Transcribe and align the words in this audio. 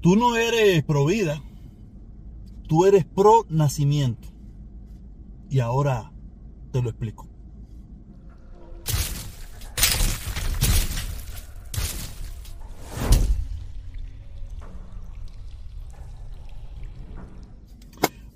Tú 0.00 0.16
no 0.16 0.34
eres 0.34 0.82
pro 0.82 1.04
vida, 1.04 1.42
tú 2.66 2.86
eres 2.86 3.04
pro 3.04 3.44
nacimiento. 3.50 4.28
Y 5.50 5.60
ahora 5.60 6.10
te 6.72 6.80
lo 6.80 6.88
explico. 6.88 7.28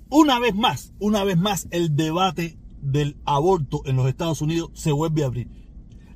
Una 0.09 0.39
vez 0.39 0.53
más, 0.53 0.93
una 0.99 1.23
vez 1.23 1.37
más, 1.37 1.67
el 1.71 1.95
debate 1.95 2.59
del 2.79 3.17
aborto 3.25 3.81
en 3.85 3.95
los 3.95 4.07
Estados 4.07 4.41
Unidos 4.41 4.69
se 4.75 4.91
vuelve 4.91 5.23
a 5.23 5.25
abrir. 5.25 5.64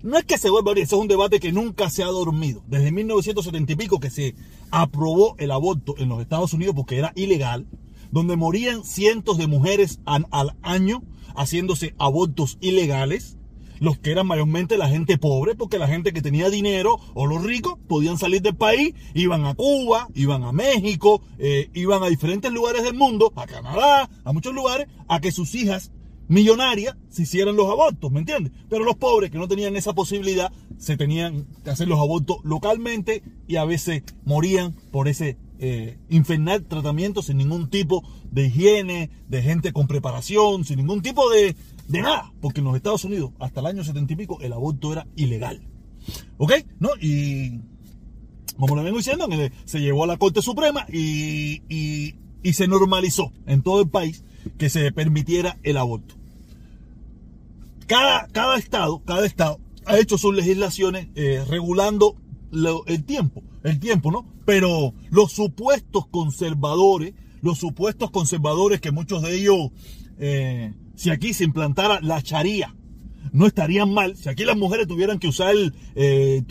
No 0.01 0.17
es 0.17 0.23
que 0.23 0.37
se 0.37 0.49
vuelva 0.49 0.69
a 0.69 0.71
abrir, 0.71 0.85
ese 0.85 0.95
es 0.95 1.01
un 1.01 1.09
debate 1.09 1.41
que 1.41 1.51
nunca 1.51 1.89
se 1.89 2.03
ha 2.03 2.07
dormido. 2.07 2.63
Desde 2.67 2.91
1970 2.91 3.73
y 3.73 3.75
pico 3.75 3.99
que 3.99 4.09
se 4.09 4.33
aprobó 4.71 5.35
el 5.39 5.51
aborto 5.51 5.95
en 5.97 6.07
los 6.07 6.21
Estados 6.21 6.53
Unidos 6.53 6.73
porque 6.73 6.97
era 6.97 7.11
ilegal, 7.15 7.67
donde 8.09 8.37
morían 8.37 8.85
cientos 8.85 9.37
de 9.37 9.47
mujeres 9.47 9.99
al, 10.05 10.25
año 10.61 11.03
haciéndose 11.35 11.95
abortos 11.97 12.57
ilegales 12.61 13.35
los 13.79 13.97
que 13.97 14.11
eran 14.11 14.27
mayormente 14.27 14.77
la 14.77 14.89
gente 14.89 15.17
pobre, 15.17 15.55
porque 15.55 15.77
la 15.77 15.87
gente 15.87 16.11
que 16.11 16.21
tenía 16.21 16.49
dinero 16.49 16.99
o 17.13 17.27
los 17.27 17.41
ricos 17.43 17.75
podían 17.87 18.17
salir 18.17 18.41
del 18.41 18.57
país, 18.57 18.93
iban 19.13 19.45
a 19.45 19.55
Cuba, 19.55 20.09
iban 20.15 20.43
a 20.43 20.51
México, 20.51 21.21
eh, 21.37 21.69
iban 21.73 22.03
a 22.03 22.07
diferentes 22.07 22.51
lugares 22.51 22.83
del 22.83 22.93
mundo, 22.93 23.31
a 23.37 23.47
Canadá, 23.47 24.09
a 24.25 24.33
muchos 24.33 24.53
lugares, 24.53 24.89
a 25.07 25.21
que 25.21 25.31
sus 25.31 25.55
hijas 25.55 25.93
millonarias 26.29 26.95
se 27.09 27.23
hicieran 27.23 27.57
los 27.57 27.69
abortos, 27.69 28.11
¿me 28.11 28.19
entiendes? 28.19 28.53
Pero 28.69 28.85
los 28.85 28.95
pobres 28.95 29.29
que 29.31 29.37
no 29.37 29.47
tenían 29.47 29.75
esa 29.75 29.93
posibilidad 29.93 30.51
se 30.77 30.95
tenían 30.95 31.45
que 31.63 31.71
hacer 31.71 31.89
los 31.89 31.99
abortos 31.99 32.37
localmente 32.43 33.21
y 33.47 33.57
a 33.57 33.65
veces 33.65 34.03
morían 34.23 34.73
por 34.91 35.09
ese 35.09 35.37
eh, 35.59 35.97
infernal 36.09 36.63
tratamiento 36.63 37.21
sin 37.21 37.37
ningún 37.37 37.69
tipo 37.69 38.03
de 38.31 38.47
higiene, 38.47 39.09
de 39.27 39.41
gente 39.41 39.73
con 39.73 39.87
preparación, 39.87 40.63
sin 40.63 40.77
ningún 40.77 41.01
tipo 41.01 41.29
de, 41.29 41.55
de 41.89 42.01
nada, 42.01 42.31
porque 42.39 42.61
en 42.61 42.65
los 42.67 42.75
Estados 42.77 43.03
Unidos 43.03 43.31
hasta 43.39 43.59
el 43.59 43.65
año 43.65 43.83
70 43.83 44.13
y 44.13 44.15
pico 44.15 44.37
el 44.39 44.53
aborto 44.53 44.93
era 44.93 45.05
ilegal. 45.17 45.67
¿Ok? 46.37 46.53
¿No? 46.79 46.91
Y 47.01 47.59
como 48.59 48.75
lo 48.75 48.83
vengo 48.83 48.97
diciendo, 48.97 49.27
se 49.65 49.79
llevó 49.79 50.03
a 50.03 50.07
la 50.07 50.17
Corte 50.17 50.41
Suprema 50.41 50.85
y, 50.91 51.61
y, 51.69 52.53
se 52.53 52.67
normalizó 52.67 53.31
en 53.45 53.61
todo 53.61 53.81
el 53.81 53.89
país 53.89 54.23
que 54.57 54.69
se 54.69 54.91
permitiera 54.91 55.57
el 55.63 55.77
aborto. 55.77 56.15
Cada, 57.89 58.27
cada 58.27 58.55
estado, 58.55 59.03
cada 59.03 59.25
estado 59.25 59.59
ha 59.87 59.97
hecho 59.97 60.19
sus 60.19 60.35
legislaciones 60.35 61.07
eh, 61.15 61.43
regulando 61.49 62.15
el 62.85 63.03
tiempo, 63.03 63.41
el 63.63 63.79
tiempo, 63.79 64.11
¿no? 64.11 64.31
Pero 64.45 64.93
los 65.09 65.31
supuestos 65.31 66.05
conservadores, 66.05 67.15
los 67.41 67.57
supuestos 67.57 68.11
conservadores 68.11 68.79
que 68.79 68.91
muchos 68.91 69.23
de 69.23 69.33
ellos 69.33 69.71
eh, 70.19 70.71
si 70.93 71.09
aquí 71.09 71.33
se 71.33 71.45
implantara 71.45 71.99
la 72.01 72.21
charía, 72.21 72.75
no 73.33 73.47
estarían 73.47 73.91
mal 73.91 74.15
si 74.15 74.29
aquí 74.29 74.45
las 74.45 74.55
mujeres 74.55 74.87
tuvieran 74.87 75.17
que 75.17 75.27
usar 75.27 75.55
eh, 75.95 76.43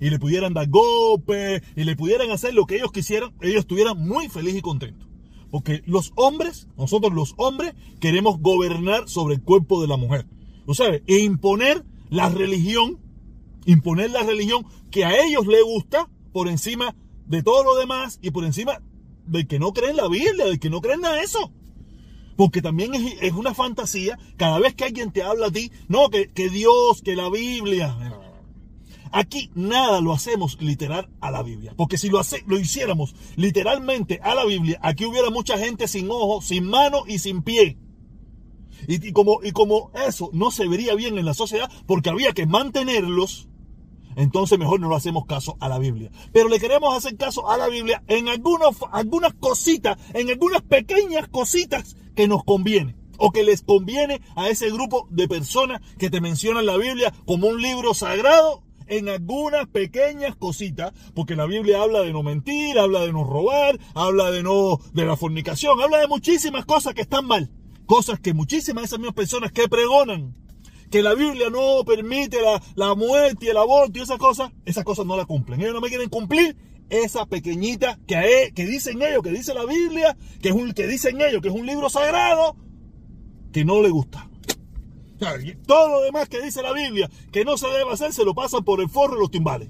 y 0.00 0.10
le 0.10 0.18
pudieran 0.18 0.52
dar 0.52 0.68
golpes 0.68 1.62
y 1.76 1.84
le 1.84 1.94
pudieran 1.94 2.32
hacer 2.32 2.54
lo 2.54 2.66
que 2.66 2.74
ellos 2.74 2.90
quisieran, 2.90 3.34
ellos 3.40 3.60
estuvieran 3.60 3.96
muy 4.04 4.28
felices 4.28 4.58
y 4.58 4.62
contentos. 4.62 5.07
Porque 5.50 5.82
los 5.86 6.12
hombres, 6.16 6.68
nosotros 6.76 7.12
los 7.12 7.34
hombres, 7.36 7.74
queremos 8.00 8.40
gobernar 8.40 9.08
sobre 9.08 9.36
el 9.36 9.42
cuerpo 9.42 9.80
de 9.80 9.88
la 9.88 9.96
mujer. 9.96 10.26
¿Tú 10.66 10.74
sabes? 10.74 11.02
E 11.06 11.20
imponer 11.20 11.84
la 12.10 12.28
religión, 12.28 12.98
imponer 13.64 14.10
la 14.10 14.22
religión 14.22 14.66
que 14.90 15.04
a 15.04 15.24
ellos 15.24 15.46
les 15.46 15.62
gusta 15.62 16.08
por 16.32 16.48
encima 16.48 16.94
de 17.26 17.42
todo 17.42 17.64
lo 17.64 17.76
demás 17.76 18.18
y 18.22 18.30
por 18.30 18.44
encima 18.44 18.80
del 19.26 19.46
que 19.46 19.58
no 19.58 19.72
cree 19.72 19.90
en 19.90 19.96
la 19.96 20.08
Biblia, 20.08 20.44
del 20.44 20.58
que 20.58 20.70
no 20.70 20.80
cree 20.80 20.94
en 20.94 21.02
nada 21.02 21.16
de 21.16 21.22
eso. 21.22 21.52
Porque 22.36 22.62
también 22.62 22.94
es, 22.94 23.32
una 23.32 23.52
fantasía, 23.52 24.18
cada 24.36 24.58
vez 24.58 24.74
que 24.74 24.84
alguien 24.84 25.10
te 25.10 25.22
habla 25.22 25.48
a 25.48 25.50
ti, 25.50 25.72
no, 25.88 26.08
que, 26.08 26.30
que 26.30 26.48
Dios, 26.48 27.02
que 27.02 27.16
la 27.16 27.28
Biblia. 27.28 27.96
Aquí 29.12 29.50
nada 29.54 30.00
lo 30.00 30.12
hacemos 30.12 30.60
literal 30.60 31.08
a 31.20 31.30
la 31.30 31.42
Biblia. 31.42 31.74
Porque 31.76 31.98
si 31.98 32.08
lo, 32.08 32.18
hace, 32.18 32.42
lo 32.46 32.58
hiciéramos 32.58 33.14
literalmente 33.36 34.20
a 34.22 34.34
la 34.34 34.44
Biblia, 34.44 34.78
aquí 34.82 35.04
hubiera 35.04 35.30
mucha 35.30 35.58
gente 35.58 35.88
sin 35.88 36.10
ojo, 36.10 36.42
sin 36.42 36.64
mano 36.64 37.04
y 37.06 37.18
sin 37.18 37.42
pie. 37.42 37.78
Y, 38.86 39.12
como, 39.12 39.40
y 39.42 39.52
como 39.52 39.90
eso 40.06 40.30
no 40.32 40.50
se 40.50 40.68
vería 40.68 40.94
bien 40.94 41.18
en 41.18 41.24
la 41.24 41.34
sociedad, 41.34 41.70
porque 41.86 42.10
había 42.10 42.32
que 42.32 42.46
mantenerlos, 42.46 43.48
entonces 44.16 44.58
mejor 44.58 44.80
no 44.80 44.88
lo 44.88 44.96
hacemos 44.96 45.26
caso 45.26 45.56
a 45.60 45.68
la 45.68 45.78
Biblia. 45.78 46.10
Pero 46.32 46.48
le 46.48 46.60
queremos 46.60 46.96
hacer 46.96 47.16
caso 47.16 47.50
a 47.50 47.56
la 47.56 47.68
Biblia 47.68 48.02
en 48.06 48.28
algunos, 48.28 48.76
algunas 48.92 49.34
cositas, 49.34 49.98
en 50.14 50.30
algunas 50.30 50.62
pequeñas 50.62 51.28
cositas 51.28 51.96
que 52.14 52.28
nos 52.28 52.44
conviene 52.44 52.96
o 53.18 53.32
que 53.32 53.42
les 53.42 53.62
conviene 53.62 54.22
a 54.36 54.48
ese 54.48 54.70
grupo 54.70 55.08
de 55.10 55.28
personas 55.28 55.80
que 55.98 56.08
te 56.08 56.20
mencionan 56.20 56.66
la 56.66 56.76
Biblia 56.76 57.12
como 57.26 57.48
un 57.48 57.60
libro 57.60 57.94
sagrado 57.94 58.62
en 58.88 59.08
algunas 59.08 59.66
pequeñas 59.68 60.36
cositas, 60.36 60.92
porque 61.14 61.36
la 61.36 61.46
Biblia 61.46 61.82
habla 61.82 62.00
de 62.00 62.12
no 62.12 62.22
mentir, 62.22 62.78
habla 62.78 63.00
de 63.00 63.12
no 63.12 63.24
robar, 63.24 63.78
habla 63.94 64.30
de 64.30 64.42
no 64.42 64.78
de 64.92 65.04
la 65.04 65.16
fornicación, 65.16 65.80
habla 65.80 65.98
de 65.98 66.08
muchísimas 66.08 66.64
cosas 66.64 66.94
que 66.94 67.02
están 67.02 67.26
mal, 67.26 67.50
cosas 67.86 68.20
que 68.20 68.34
muchísimas 68.34 68.82
de 68.82 68.86
esas 68.86 68.98
mismas 68.98 69.14
personas 69.14 69.52
que 69.52 69.68
pregonan 69.68 70.34
que 70.90 71.02
la 71.02 71.14
Biblia 71.14 71.50
no 71.50 71.84
permite 71.84 72.40
la, 72.40 72.62
la 72.74 72.94
muerte 72.94 73.46
y 73.46 73.48
el 73.48 73.56
aborto 73.56 73.98
y 73.98 74.02
esas 74.02 74.18
cosas, 74.18 74.52
esas 74.64 74.84
cosas 74.84 75.06
no 75.06 75.16
la 75.16 75.26
cumplen. 75.26 75.60
Ellos 75.60 75.74
no 75.74 75.80
me 75.80 75.88
quieren 75.88 76.08
cumplir 76.08 76.56
esa 76.90 77.26
pequeñita 77.26 77.98
que, 78.06 78.14
e, 78.14 78.52
que 78.52 78.64
dicen 78.64 79.02
ellos, 79.02 79.22
que 79.22 79.30
dice 79.30 79.54
la 79.54 79.66
Biblia, 79.66 80.16
que, 80.40 80.48
es 80.48 80.54
un, 80.54 80.72
que 80.72 80.86
dicen 80.86 81.20
ellos 81.20 81.42
que 81.42 81.48
es 81.48 81.54
un 81.54 81.66
libro 81.66 81.90
sagrado, 81.90 82.56
que 83.52 83.64
no 83.64 83.82
le 83.82 83.90
gusta. 83.90 84.27
Todo 85.66 85.88
lo 85.88 86.02
demás 86.02 86.28
que 86.28 86.40
dice 86.40 86.62
la 86.62 86.72
Biblia 86.72 87.10
que 87.32 87.44
no 87.44 87.56
se 87.56 87.66
debe 87.68 87.92
hacer, 87.92 88.12
se 88.12 88.24
lo 88.24 88.34
pasan 88.34 88.64
por 88.64 88.80
el 88.80 88.88
forro 88.88 89.16
y 89.16 89.20
los 89.20 89.30
timbales. 89.30 89.68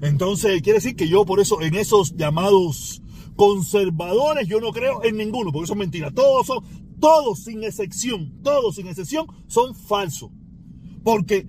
Entonces, 0.00 0.62
quiere 0.62 0.78
decir 0.78 0.96
que 0.96 1.08
yo 1.08 1.24
por 1.24 1.40
eso 1.40 1.60
en 1.60 1.74
esos 1.74 2.16
llamados 2.16 3.02
conservadores 3.36 4.48
yo 4.48 4.60
no 4.60 4.72
creo 4.72 5.02
en 5.04 5.16
ninguno, 5.16 5.52
porque 5.52 5.64
eso 5.64 5.74
es 5.74 5.78
mentira. 5.78 6.10
Todos 6.10 6.46
son, 6.46 6.64
todos 7.00 7.40
sin 7.40 7.62
excepción, 7.64 8.42
todos 8.42 8.76
sin 8.76 8.86
excepción 8.88 9.26
son 9.46 9.74
falsos. 9.74 10.30
Porque 11.04 11.46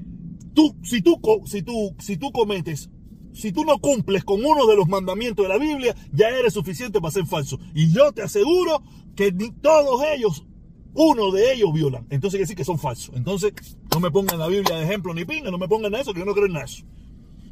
tú, 0.54 0.76
si 0.84 1.02
tú, 1.02 1.20
si 1.46 1.62
tú, 1.62 1.96
si 2.00 2.18
tú 2.18 2.32
cometes 2.32 2.90
si 3.34 3.52
tú 3.52 3.64
no 3.64 3.80
cumples 3.80 4.24
con 4.24 4.44
uno 4.44 4.66
de 4.66 4.76
los 4.76 4.88
mandamientos 4.88 5.46
de 5.46 5.50
la 5.50 5.58
Biblia, 5.58 5.96
ya 6.12 6.30
eres 6.30 6.54
suficiente 6.54 7.00
para 7.00 7.12
ser 7.12 7.26
falso. 7.26 7.60
Y 7.74 7.92
yo 7.92 8.12
te 8.12 8.22
aseguro 8.22 8.84
que 9.16 9.32
todos 9.62 10.02
ellos, 10.14 10.46
uno 10.94 11.32
de 11.32 11.54
ellos 11.54 11.74
violan. 11.74 12.06
Entonces 12.10 12.38
quiere 12.38 12.44
decir 12.44 12.56
que 12.56 12.66
son 12.66 12.80
falsos. 12.80 13.16
Entonces, 13.16 13.54
no 13.94 14.00
me 14.00 14.12
pongan 14.12 14.40
la 14.40 14.48
Biblia 14.48 14.78
de 14.78 14.84
ejemplo 14.84 15.14
ni 15.14 15.26
pinga, 15.26 15.52
no 15.52 15.58
me 15.58 15.68
pongan 15.68 15.94
eso, 15.96 16.14
que 16.14 16.20
yo 16.20 16.26
no 16.26 16.34
creo 16.34 16.48
en 16.48 16.58
eso. 16.58 16.84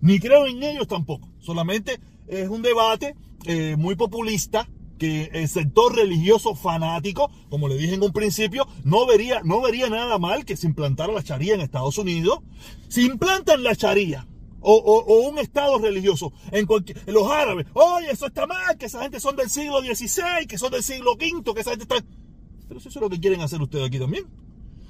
Ni 0.02 0.20
creo 0.20 0.46
en 0.46 0.62
ellos 0.64 0.88
tampoco. 0.88 1.30
Solamente 1.40 2.00
es 2.28 2.50
un 2.50 2.62
debate 2.62 3.16
eh, 3.46 3.75
muy 3.78 3.96
populista 3.96 4.68
que 4.98 5.30
el 5.34 5.48
sector 5.48 5.96
religioso 5.96 6.56
fanático, 6.56 7.30
como 7.50 7.68
le 7.68 7.78
dije 7.78 7.94
en 7.94 8.03
un 8.03 8.12
principio, 8.12 8.68
no 8.84 9.06
vería, 9.06 9.42
no 9.44 9.62
vería 9.62 9.90
nada 9.90 10.18
mal 10.18 10.44
que 10.44 10.58
se 10.58 10.68
implantara 10.68 11.14
la 11.14 11.24
charía 11.24 11.54
en 11.54 11.62
Estados 11.62 11.98
Unidos. 11.98 12.40
Si 12.90 13.06
implantan 13.06 13.64
la 13.64 13.75
charía 13.75 14.28
o, 14.59 15.30
un 15.30 15.40
estado 15.40 15.78
religioso. 15.78 16.34
En, 16.52 16.68
los 17.08 17.31
árabes, 17.31 17.68
oye, 17.74 18.12
eso 18.12 18.28
está 18.28 18.46
mal, 18.46 18.78
que 18.78 18.88
esa 18.88 19.02
gente 19.02 19.19
son 19.19 19.36
del 19.36 19.50
siglo 19.50 19.81
XVI, 19.81 20.46
que 20.48 20.58
son 20.58 20.72
del 20.72 20.84
siglo 20.84 21.14
V, 21.14 21.54
que 21.54 21.62
esa 21.62 21.72
gente 21.72 21.84
está... 21.84 22.06
Pero 22.67 22.79
eso 22.79 22.89
es 22.89 22.95
lo 22.95 23.09
que 23.09 23.19
quieren 23.19 23.41
hacer 23.41 23.61
ustedes 23.61 23.88
aquí 23.88 24.00
también. 24.00 24.25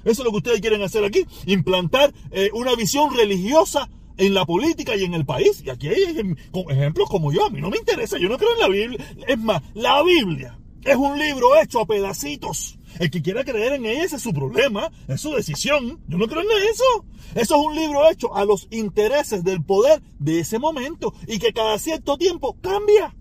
Eso 0.04 0.22
es 0.22 0.24
lo 0.24 0.30
que 0.30 0.38
ustedes 0.38 0.60
quieren 0.60 0.82
hacer 0.82 1.04
aquí, 1.04 1.26
implantar 1.46 2.14
eh, 2.30 2.50
una 2.54 2.74
visión 2.74 3.14
religiosa 3.14 3.88
en 4.16 4.32
la 4.34 4.46
política 4.46 4.96
y 4.96 5.04
en 5.04 5.14
el 5.14 5.26
país. 5.26 5.62
Y 5.64 5.70
aquí 5.70 5.88
hay 5.88 6.34
ejemplos 6.68 7.08
como 7.08 7.32
yo, 7.32 7.46
a 7.46 7.50
mí 7.50 7.60
no 7.60 7.70
me 7.70 7.78
interesa, 7.78 8.18
yo 8.18 8.28
no 8.28 8.38
creo 8.38 8.54
en 8.54 8.60
la 8.60 8.68
Biblia. 8.68 9.14
Es 9.26 9.38
más, 9.38 9.62
la 9.74 10.02
Biblia 10.02 10.58
es 10.84 10.96
un 10.96 11.18
libro 11.18 11.60
hecho 11.60 11.80
a 11.80 11.86
pedacitos 11.86 12.78
el 12.98 13.10
que 13.10 13.22
quiera 13.22 13.44
creer 13.44 13.74
en 13.74 13.86
ella, 13.86 14.04
ese 14.04 14.16
es 14.16 14.22
su 14.22 14.32
problema, 14.32 14.90
es 15.06 15.20
su 15.20 15.32
decisión. 15.32 16.00
Yo 16.08 16.18
no 16.18 16.26
creo 16.26 16.42
en 16.42 16.48
eso. 16.70 17.04
Eso 17.34 17.56
es 17.56 17.66
un 17.66 17.76
libro 17.76 18.08
hecho 18.10 18.34
a 18.34 18.44
los 18.44 18.66
intereses 18.70 19.44
del 19.44 19.62
poder 19.62 20.02
de 20.18 20.40
ese 20.40 20.58
momento 20.58 21.14
y 21.26 21.38
que 21.38 21.52
cada 21.52 21.78
cierto 21.78 22.16
tiempo 22.16 22.56
cambia. 22.60 23.14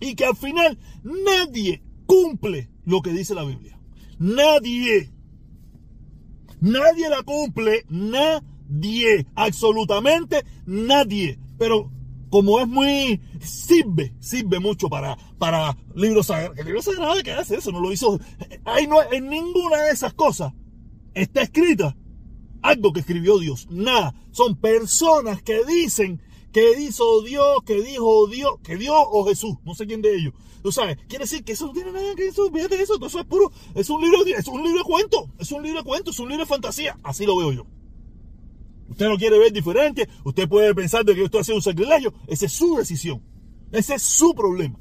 Y 0.00 0.14
que 0.14 0.24
al 0.24 0.36
final 0.36 0.78
nadie 1.02 1.82
cumple 2.06 2.68
lo 2.84 3.02
que 3.02 3.10
dice 3.10 3.34
la 3.34 3.44
Biblia. 3.44 3.78
Nadie. 4.18 5.10
Nadie 6.60 7.08
la 7.08 7.22
cumple. 7.22 7.84
Nadie. 7.88 9.26
Absolutamente 9.34 10.44
nadie. 10.66 11.38
Pero 11.58 11.90
como 12.30 12.60
es 12.60 12.66
muy, 12.66 13.20
sirve, 13.40 14.14
sirve 14.18 14.58
mucho 14.58 14.88
para, 14.88 15.18
para 15.38 15.76
libros 15.94 16.28
sagrados. 16.28 16.58
El 16.58 16.64
libro 16.64 16.80
sagrado 16.80 17.22
qué 17.22 17.32
hace 17.32 17.56
eso, 17.56 17.72
no 17.72 17.80
lo 17.80 17.92
hizo. 17.92 18.18
No, 18.88 19.12
en 19.12 19.28
ninguna 19.28 19.82
de 19.82 19.90
esas 19.90 20.14
cosas 20.14 20.52
está 21.14 21.42
escrita 21.42 21.94
algo 22.62 22.92
que 22.92 23.00
escribió 23.00 23.38
Dios. 23.38 23.68
Nada. 23.70 24.14
Son 24.30 24.56
personas 24.56 25.42
que 25.42 25.64
dicen 25.64 26.22
que 26.52 26.80
hizo 26.80 27.22
Dios, 27.22 27.58
que 27.66 27.82
dijo 27.82 28.26
Dios, 28.28 28.54
que 28.62 28.76
Dios 28.76 28.96
o 29.10 29.26
Jesús, 29.26 29.56
no 29.64 29.74
sé 29.74 29.86
quién 29.86 30.00
de 30.00 30.14
ellos. 30.14 30.34
Tú 30.62 30.70
sabes, 30.70 30.96
quiere 31.08 31.24
decir 31.24 31.42
que 31.42 31.52
eso 31.52 31.66
no 31.66 31.72
tiene 31.72 31.90
nada 31.90 32.14
que 32.14 32.28
eso, 32.28 32.48
fíjate 32.50 32.80
eso, 32.80 32.94
eso 33.04 33.18
es 33.18 33.26
puro, 33.26 33.50
es 33.74 33.90
un 33.90 34.00
libro, 34.00 34.24
es 34.24 34.46
un 34.46 34.62
libro 34.62 34.78
de 34.78 34.84
cuento, 34.84 35.28
es 35.38 35.50
un 35.50 35.62
libro 35.62 35.80
de 35.80 35.84
cuento, 35.84 36.12
es 36.12 36.18
un 36.20 36.28
libro 36.28 36.44
de 36.44 36.48
fantasía, 36.48 36.96
así 37.02 37.26
lo 37.26 37.36
veo 37.36 37.52
yo. 37.52 37.66
Usted 38.88 39.08
no 39.08 39.16
quiere 39.16 39.38
ver 39.38 39.52
diferente, 39.52 40.08
usted 40.24 40.48
puede 40.48 40.72
pensar 40.74 41.04
de 41.04 41.14
que 41.14 41.18
yo 41.18 41.24
estoy 41.24 41.40
haciendo 41.40 41.58
un 41.58 41.62
sacrilegio, 41.62 42.14
esa 42.28 42.46
es 42.46 42.52
su 42.52 42.76
decisión, 42.76 43.20
ese 43.72 43.96
es 43.96 44.02
su 44.02 44.34
problema. 44.34 44.78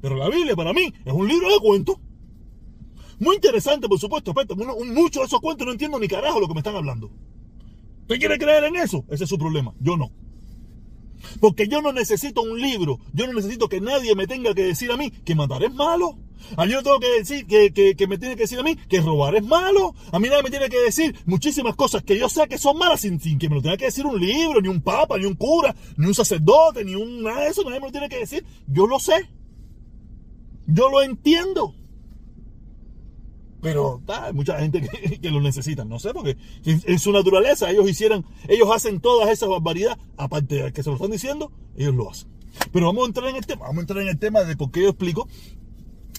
Pero 0.00 0.16
la 0.16 0.30
Biblia 0.30 0.56
para 0.56 0.72
mí 0.72 0.92
es 1.04 1.12
un 1.12 1.28
libro 1.28 1.52
de 1.52 1.58
cuentos. 1.58 1.96
Muy 3.18 3.34
interesante, 3.34 3.88
por 3.88 3.98
supuesto, 3.98 4.32
pero 4.32 4.56
muchos 4.86 5.22
de 5.22 5.26
esos 5.26 5.40
cuentos 5.40 5.66
no 5.66 5.72
entiendo 5.72 5.98
ni 5.98 6.08
carajo 6.08 6.40
lo 6.40 6.46
que 6.48 6.54
me 6.54 6.60
están 6.60 6.76
hablando. 6.76 7.10
¿Usted 8.02 8.18
quiere 8.18 8.38
creer 8.38 8.64
en 8.64 8.76
eso? 8.76 9.04
Ese 9.08 9.24
es 9.24 9.30
su 9.30 9.36
problema, 9.36 9.74
yo 9.80 9.96
no. 9.96 10.10
Porque 11.40 11.68
yo 11.68 11.82
no 11.82 11.92
necesito 11.92 12.42
un 12.42 12.60
libro, 12.60 12.98
yo 13.12 13.26
no 13.26 13.32
necesito 13.32 13.68
que 13.68 13.80
nadie 13.80 14.14
me 14.14 14.26
tenga 14.26 14.54
que 14.54 14.62
decir 14.62 14.90
a 14.90 14.96
mí 14.96 15.10
que 15.10 15.34
matar 15.34 15.62
es 15.62 15.72
malo. 15.72 16.18
A 16.56 16.66
mí 16.66 16.72
no 16.72 16.82
tengo 16.82 17.00
que 17.00 17.10
decir 17.18 17.46
que, 17.46 18.06
me 18.06 18.18
tiene 18.18 18.36
que 18.36 18.42
decir 18.42 18.58
a 18.58 18.62
mí 18.62 18.76
que 18.88 19.00
robar 19.00 19.34
es 19.34 19.44
malo. 19.44 19.94
A 20.12 20.18
mí 20.18 20.28
nadie 20.28 20.42
me 20.42 20.50
tiene 20.50 20.68
que 20.68 20.80
decir 20.80 21.16
muchísimas 21.26 21.74
cosas 21.74 22.02
que 22.02 22.18
yo 22.18 22.28
sé 22.28 22.48
que 22.48 22.58
son 22.58 22.78
malas 22.78 23.00
sin, 23.00 23.18
que 23.18 23.48
me 23.48 23.56
lo 23.56 23.62
tenga 23.62 23.76
que 23.76 23.86
decir 23.86 24.06
un 24.06 24.20
libro, 24.20 24.60
ni 24.60 24.68
un 24.68 24.80
papa, 24.80 25.18
ni 25.18 25.26
un 25.26 25.34
cura, 25.34 25.74
ni 25.96 26.06
un 26.06 26.14
sacerdote, 26.14 26.84
ni 26.84 26.94
un 26.94 27.22
nada 27.22 27.42
de 27.42 27.48
eso. 27.48 27.64
Nadie 27.64 27.80
me 27.80 27.86
lo 27.86 27.92
tiene 27.92 28.08
que 28.08 28.18
decir. 28.18 28.44
Yo 28.66 28.86
lo 28.86 28.98
sé. 28.98 29.28
Yo 30.66 30.88
lo 30.88 31.02
entiendo. 31.02 31.74
Pero 33.60 34.00
hay 34.06 34.32
mucha 34.32 34.58
gente 34.58 34.80
que, 35.22 35.30
lo 35.30 35.40
necesita, 35.40 35.84
no 35.84 35.98
sé, 35.98 36.12
porque 36.12 36.36
en, 36.64 36.98
su 36.98 37.12
naturaleza 37.12 37.70
ellos 37.70 37.88
hicieran, 37.88 38.24
ellos 38.48 38.68
hacen 38.72 39.00
todas 39.00 39.30
esas 39.30 39.48
barbaridades, 39.48 39.98
aparte 40.16 40.62
de 40.62 40.72
que 40.72 40.82
se 40.82 40.90
lo 40.90 40.96
están 40.96 41.10
diciendo, 41.10 41.50
ellos 41.76 41.94
lo 41.94 42.10
hacen. 42.10 42.28
Pero 42.72 42.86
vamos 42.86 43.04
a 43.04 43.06
entrar 43.06 43.28
en 43.28 43.36
el 43.36 43.46
tema, 43.46 43.66
vamos 43.66 43.78
a 43.78 43.80
entrar 43.80 44.02
en 44.02 44.08
el 44.08 44.18
tema 44.18 44.42
de 44.42 44.56
por 44.56 44.70
qué 44.70 44.82
yo 44.82 44.88
explico 44.88 45.28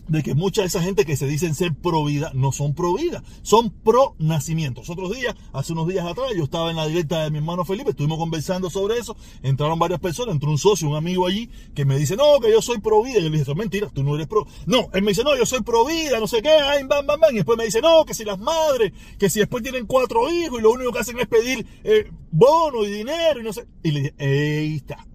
de 0.10 0.24
que 0.24 0.36
mucha 0.36 0.62
de 0.62 0.68
esa 0.68 0.82
gente 0.82 1.06
que 1.06 1.16
se 1.16 1.28
dicen 1.28 1.56
ser 1.56 1.74
pro 1.74 2.04
vida 2.04 2.32
no 2.34 2.52
son 2.52 2.74
pro 2.74 2.96
vida, 2.96 3.24
son 3.44 3.70
pro 3.70 4.16
nacimiento. 4.18 4.82
Otros 4.88 5.16
días, 5.16 5.36
hace 5.54 5.74
unos 5.74 5.88
días 5.88 6.06
atrás, 6.06 6.32
yo 6.36 6.44
estaba 6.44 6.72
en 6.72 6.78
la 6.78 6.88
directa 6.88 7.24
de 7.24 7.32
mi 7.32 7.38
hermano 7.38 7.64
Felipe, 7.64 7.92
estuvimos 7.92 8.18
conversando 8.18 8.70
sobre 8.70 8.98
eso, 8.98 9.16
entraron 9.44 9.78
varias 9.78 10.00
personas, 10.00 10.34
entró 10.34 10.50
un 10.50 10.58
socio, 10.58 10.90
un 10.90 10.96
amigo 10.96 11.28
allí, 11.28 11.50
que 11.76 11.86
me 11.86 11.98
dice, 11.98 12.16
no, 12.16 12.40
que 12.42 12.52
yo 12.52 12.62
soy 12.62 12.80
pro 12.80 13.04
vida. 13.04 13.20
Y 13.20 13.24
yo 13.24 13.30
le 13.30 13.32
dije, 13.32 13.44
eso 13.44 13.52
es 13.52 13.58
mentira, 13.58 13.90
tú 13.94 14.04
no 14.04 14.16
eres 14.16 14.28
pro. 14.28 14.48
No, 14.66 14.90
él 14.94 15.04
me 15.04 15.12
dice, 15.12 15.24
no, 15.24 15.38
yo 15.38 15.46
soy 15.46 15.62
pro 15.62 15.86
vida, 15.86 16.20
no 16.20 16.28
sé 16.28 16.42
qué, 16.42 16.50
ay, 16.50 16.84
bam, 16.84 17.06
bam, 17.06 17.20
bam. 17.20 17.32
Y 17.34 17.38
después 17.38 17.58
me 17.58 17.66
dice, 17.66 17.82
no, 17.82 18.04
que 18.06 18.14
si 18.14 18.26
las 18.26 18.40
madres, 18.40 18.92
que 19.20 19.30
si 19.30 19.40
después 19.40 19.62
tienen 19.62 19.86
cuatro 19.86 20.30
hijos 20.32 20.60
y 20.60 20.64
lo 20.64 20.72
único 20.72 20.92
que 20.92 21.00
hacen 21.00 21.20
es 21.20 21.28
pedir 21.28 21.66
eh, 21.84 22.12
bono 22.32 22.84
y 22.84 22.90
dinero 22.90 23.40
y 23.40 23.44
no 23.44 23.54
sé. 23.54 23.68
Y 23.84 23.92
le 23.92 24.00
dije, 24.02 24.16
ahí 24.20 24.76
está, 24.76 25.08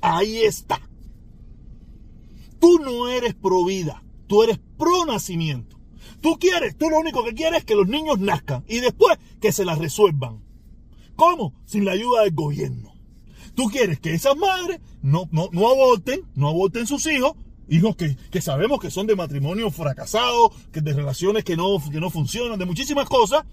ahí 0.00 0.38
está. 0.38 0.80
Tú 2.58 2.78
no 2.78 3.08
eres 3.08 3.34
pro 3.34 3.64
vida 3.64 4.02
Tú 4.28 4.44
eres 4.44 4.60
pro 4.76 5.04
nacimiento. 5.06 5.76
Tú 6.20 6.38
quieres, 6.38 6.76
tú 6.76 6.88
lo 6.90 6.98
único 6.98 7.24
que 7.24 7.34
quieres 7.34 7.60
es 7.60 7.64
que 7.64 7.74
los 7.74 7.88
niños 7.88 8.18
nazcan 8.18 8.64
y 8.68 8.80
después 8.80 9.18
que 9.40 9.52
se 9.52 9.64
las 9.64 9.78
resuelvan. 9.78 10.42
¿Cómo? 11.16 11.54
Sin 11.64 11.84
la 11.84 11.92
ayuda 11.92 12.22
del 12.22 12.34
gobierno. 12.34 12.92
Tú 13.54 13.64
quieres 13.66 13.98
que 13.98 14.14
esas 14.14 14.36
madres 14.36 14.80
no, 15.02 15.28
no, 15.32 15.48
no 15.50 15.68
aborten, 15.68 16.22
no 16.34 16.48
aborten 16.48 16.86
sus 16.86 17.06
hijos, 17.06 17.32
hijos 17.68 17.96
que, 17.96 18.16
que, 18.30 18.40
sabemos 18.40 18.78
que 18.80 18.90
son 18.90 19.06
de 19.06 19.16
matrimonio 19.16 19.70
fracasado, 19.70 20.52
que 20.72 20.80
de 20.80 20.92
relaciones 20.92 21.42
que 21.42 21.56
no, 21.56 21.78
que 21.90 22.00
no 22.00 22.10
funcionan, 22.10 22.58
de 22.58 22.66
muchísimas 22.66 23.08
cosas. 23.08 23.44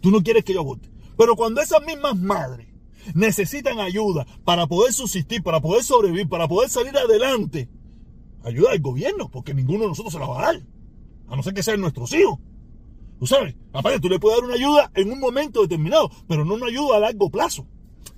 Tú 0.00 0.10
no 0.10 0.22
quieres 0.22 0.44
que 0.44 0.52
ellos 0.52 0.64
aborten. 0.64 0.92
Pero 1.16 1.36
cuando 1.36 1.60
esas 1.60 1.84
mismas 1.84 2.16
madres 2.16 2.68
necesitan 3.14 3.80
ayuda 3.80 4.26
para 4.44 4.66
poder 4.66 4.92
subsistir, 4.92 5.42
para 5.42 5.60
poder 5.60 5.82
sobrevivir, 5.82 6.28
para 6.28 6.48
poder 6.48 6.70
salir 6.70 6.96
adelante, 6.96 7.68
ayuda 8.44 8.70
del 8.70 8.80
gobierno, 8.80 9.30
porque 9.30 9.54
ninguno 9.54 9.82
de 9.82 9.88
nosotros 9.88 10.12
se 10.12 10.18
la 10.18 10.26
va 10.26 10.40
a 10.40 10.52
dar. 10.52 10.62
A 11.28 11.36
no 11.36 11.42
ser 11.42 11.54
que 11.54 11.62
sean 11.62 11.80
nuestros 11.80 12.12
hijos. 12.12 12.38
Tú 13.18 13.26
sabes, 13.26 13.56
aparte 13.72 14.00
tú 14.00 14.08
le 14.08 14.20
puedes 14.20 14.38
dar 14.38 14.46
una 14.46 14.54
ayuda 14.54 14.90
en 14.94 15.10
un 15.10 15.18
momento 15.18 15.62
determinado, 15.62 16.10
pero 16.28 16.44
no 16.44 16.54
una 16.54 16.66
ayuda 16.66 16.96
a 16.96 17.00
largo 17.00 17.30
plazo. 17.30 17.66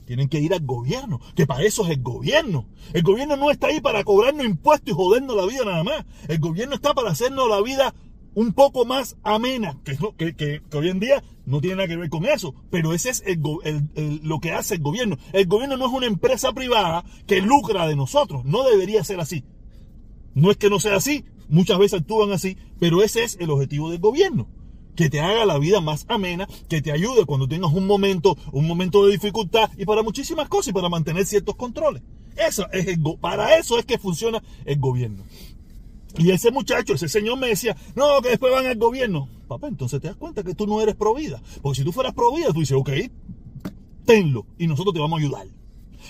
Tienen 0.05 0.29
que 0.29 0.41
ir 0.41 0.53
al 0.53 0.61
gobierno, 0.67 1.21
que 1.35 1.47
para 1.47 1.63
eso 1.63 1.85
es 1.85 1.91
el 1.91 2.03
gobierno. 2.03 2.67
El 2.93 3.03
gobierno 3.03 3.37
no 3.37 3.51
está 3.51 3.69
ahí 3.69 3.81
para 3.81 4.05
cobrarnos 4.05 4.45
impuestos 4.45 4.91
y 4.91 4.95
jodernos 4.95 5.37
la 5.37 5.47
vida 5.47 5.65
nada 5.65 5.85
más. 5.85 6.05
El 6.29 6.39
gobierno 6.39 6.75
está 6.75 6.93
para 6.95 7.11
hacernos 7.11 7.49
la 7.49 7.63
vida 7.63 7.95
un 8.35 8.53
poco 8.53 8.85
más 8.85 9.17
amena, 9.23 9.79
que, 9.85 9.97
que, 10.35 10.63
hoy 10.73 10.89
en 10.89 11.01
día 11.01 11.23
no 11.47 11.61
tiene 11.61 11.77
nada 11.77 11.89
que 11.89 11.97
ver 11.97 12.11
con 12.11 12.27
eso, 12.27 12.55
pero 12.71 12.93
ese 12.93 13.11
es 13.11 13.23
lo 14.23 14.41
que 14.41 14.53
hace 14.53 14.75
el 14.75 14.81
gobierno. 14.81 15.17
El 15.33 15.47
gobierno 15.47 15.77
no 15.77 15.87
es 15.87 15.93
una 15.93 16.07
empresa 16.07 16.53
privada 16.53 17.05
que 17.27 17.41
lucra 17.41 17.87
de 17.87 17.97
nosotros, 17.97 18.45
no 18.45 18.65
debería 18.65 19.03
ser 19.05 19.21
así. 19.21 19.45
No 20.35 20.51
es 20.51 20.57
que 20.57 20.71
no 20.71 20.81
sea 20.81 20.97
así, 20.97 21.25
muchas 21.49 21.79
veces 21.79 22.01
actúan 22.01 22.33
así, 22.33 22.57
pero 22.79 23.03
ese 23.03 23.25
es 23.25 23.37
el 23.41 23.51
objetivo 23.51 23.91
del 23.91 24.01
gobierno. 24.01 24.49
Que 24.97 25.09
te 25.09 25.21
haga 25.21 25.47
la 25.47 25.59
vida 25.59 25.81
más 25.81 26.05
amena, 26.09 26.47
que 26.69 26.83
te 26.83 26.93
ayude 26.93 27.25
cuando 27.25 27.49
tengas 27.49 27.73
un 27.73 27.87
momento, 27.87 28.37
un 28.53 28.67
momento 28.67 29.07
de 29.07 29.13
dificultad 29.13 29.71
y 29.77 29.85
para 29.85 30.03
muchísimas 30.03 30.49
cosas 30.49 30.69
y 30.69 30.73
para 30.73 30.89
mantener 30.89 31.27
ciertos 31.27 31.57
controles. 31.57 32.03
Eso 32.37 32.67
es 32.73 32.99
para 33.21 33.57
eso 33.57 33.79
es 33.79 33.85
que 33.85 33.99
funciona 33.99 34.43
el 34.65 34.79
gobierno. 34.79 35.25
Y 36.19 36.31
ese 36.31 36.51
muchacho, 36.51 36.95
ese 36.95 37.09
señor 37.09 37.39
me 37.39 37.49
decía, 37.49 37.77
no, 37.95 38.21
que 38.21 38.31
después 38.31 38.53
van 38.53 38.67
al 38.67 38.77
gobierno. 38.77 39.29
Papá, 39.47 39.69
entonces 39.69 40.01
te 40.01 40.09
das 40.09 40.17
cuenta 40.17 40.43
que 40.43 40.55
tú 40.55 40.67
no 40.67 40.81
eres 40.81 40.97
provida. 40.97 41.41
Porque 41.63 41.79
si 41.79 41.85
tú 41.85 41.93
fueras 41.93 42.15
provida, 42.15 42.49
tú 42.53 42.61
dices, 42.61 42.77
ok, 42.77 42.91
tenlo 44.05 44.47
y 44.59 44.67
nosotros 44.67 44.95
te 44.95 45.01
vamos 45.01 45.19
a 45.19 45.23
ayudar. 45.23 45.47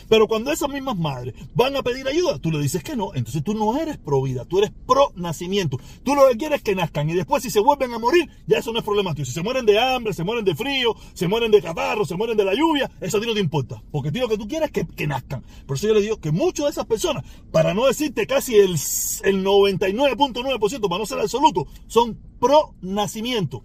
Pero 0.09 0.27
cuando 0.29 0.53
esas 0.53 0.69
mismas 0.69 0.97
madres 0.97 1.35
van 1.55 1.77
a 1.77 1.83
pedir 1.83 2.07
ayuda, 2.07 2.39
tú 2.39 2.51
le 2.51 2.61
dices 2.61 2.83
que 2.83 2.97
no. 2.97 3.15
Entonces 3.15 3.43
tú 3.43 3.55
no 3.55 3.77
eres 3.77 3.99
pro 3.99 4.23
vida, 4.23 4.45
tú 4.45 4.59
eres 4.59 4.73
pro 4.87 5.13
nacimiento. 5.17 5.79
Tú 6.03 6.15
lo 6.15 6.29
que 6.29 6.37
quieres 6.37 6.59
es 6.59 6.63
que 6.63 6.75
nazcan 6.75 7.09
y 7.11 7.15
después 7.15 7.43
si 7.43 7.51
se 7.51 7.61
vuelven 7.61 7.93
a 7.93 7.99
morir, 7.99 8.29
ya 8.47 8.59
eso 8.59 8.73
no 8.73 8.79
es 8.79 8.85
problema 8.85 9.15
tuyo. 9.15 9.25
Si 9.27 9.33
se 9.33 9.43
mueren 9.43 9.67
de 9.67 9.79
hambre, 9.79 10.13
se 10.13 10.25
mueren 10.25 10.45
de 10.45 10.55
frío, 10.55 10.95
se 11.15 11.29
mueren 11.29 11.51
de 11.51 11.63
catarro, 11.63 12.05
se 12.05 12.17
mueren 12.17 12.37
de 12.37 12.45
la 12.45 12.55
lluvia, 12.55 12.91
eso 13.01 13.19
a 13.19 13.21
ti 13.21 13.27
no 13.27 13.35
te 13.35 13.41
importa. 13.41 13.83
Porque 13.91 14.11
tú 14.11 14.19
lo 14.19 14.29
que 14.29 14.39
tú 14.39 14.49
quieres 14.49 14.71
es 14.73 14.87
que, 14.97 15.07
nazcan. 15.07 15.43
Por 15.67 15.77
eso 15.77 15.89
yo 15.89 15.95
le 15.95 16.03
digo 16.03 16.21
que 16.21 16.31
muchas 16.31 16.67
de 16.67 16.71
esas 16.71 16.87
personas, 16.87 17.25
para 17.51 17.75
no 17.75 17.87
decirte 17.87 18.27
casi 18.27 18.57
el, 18.57 18.73
el 18.73 19.45
99.9%, 19.45 20.89
para 20.89 20.99
no 20.99 21.07
ser 21.07 21.19
absoluto, 21.19 21.67
son 21.87 22.19
pro 22.39 22.75
nacimiento, 22.81 23.65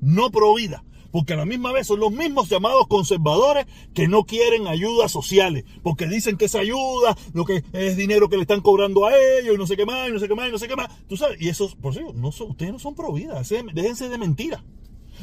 no 0.00 0.30
pro 0.30 0.54
vida 0.54 0.84
porque 1.10 1.34
a 1.34 1.36
la 1.36 1.44
misma 1.44 1.72
vez 1.72 1.86
son 1.86 2.00
los 2.00 2.12
mismos 2.12 2.48
llamados 2.48 2.86
conservadores 2.88 3.66
que 3.94 4.08
no 4.08 4.24
quieren 4.24 4.66
ayudas 4.66 5.10
sociales, 5.10 5.64
porque 5.82 6.06
dicen 6.06 6.36
que 6.36 6.46
esa 6.46 6.60
ayuda, 6.60 7.16
lo 7.32 7.44
que 7.44 7.64
es 7.72 7.96
dinero 7.96 8.28
que 8.28 8.36
le 8.36 8.42
están 8.42 8.60
cobrando 8.60 9.06
a 9.06 9.12
ellos, 9.16 9.54
y 9.54 9.58
no 9.58 9.66
sé 9.66 9.76
qué 9.76 9.86
más, 9.86 10.08
y 10.08 10.12
no 10.12 10.18
sé 10.18 10.28
qué 10.28 10.34
más, 10.34 10.48
y 10.48 10.52
no 10.52 10.58
sé 10.58 10.68
qué 10.68 10.76
más. 10.76 10.88
Tú 11.06 11.16
sabes, 11.16 11.40
y 11.40 11.48
eso, 11.48 11.70
por 11.80 11.92
eso, 11.92 12.12
no 12.14 12.32
son, 12.32 12.50
ustedes 12.50 12.72
no 12.72 12.78
son 12.78 12.94
pro 12.94 13.14
déjense 13.14 14.08
de 14.08 14.18
mentiras. 14.18 14.62